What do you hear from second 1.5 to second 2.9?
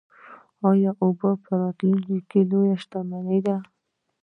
راتلونکي کې لویه